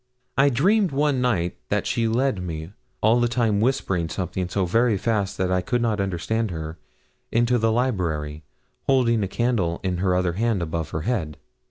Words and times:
I 0.35 0.49
dreamed 0.49 0.91
one 0.91 1.21
night 1.21 1.57
that 1.69 1.85
she 1.85 2.07
led 2.07 2.41
me, 2.41 2.71
all 3.01 3.19
the 3.19 3.27
time 3.27 3.61
whispering 3.61 4.09
something 4.09 4.49
so 4.49 4.65
very 4.65 4.97
fast 4.97 5.37
that 5.37 5.51
I 5.51 5.61
could 5.61 5.79
not 5.79 6.01
understand 6.01 6.49
her, 6.49 6.79
into 7.31 7.59
the 7.59 7.71
library, 7.71 8.43
holding 8.87 9.21
a 9.21 9.27
candle 9.27 9.79
in 9.83 9.97
her 9.97 10.15
other 10.15 10.33
hand 10.33 10.59
above 10.63 10.89
her 10.89 11.01
head. 11.01 11.37